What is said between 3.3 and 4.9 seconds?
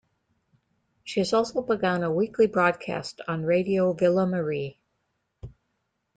Radio Ville-Marie.